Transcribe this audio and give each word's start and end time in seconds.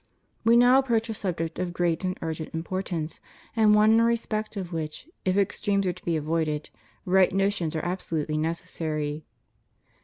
We 0.43 0.57
now 0.57 0.79
approach 0.79 1.09
a 1.09 1.13
subject 1.13 1.59
of 1.59 1.73
great 1.73 2.03
and 2.03 2.17
urgent 2.23 2.55
im 2.55 2.63
portance, 2.63 3.19
and 3.55 3.75
one 3.75 3.91
in 3.91 4.01
respect 4.01 4.57
of 4.57 4.73
which, 4.73 5.07
if 5.25 5.37
extremes 5.37 5.85
are 5.85 5.93
to 5.93 6.05
be 6.05 6.17
avoided, 6.17 6.71
right 7.05 7.31
notions 7.31 7.75
are 7.75 7.85
absolutely 7.85 8.39
necessary. 8.39 9.25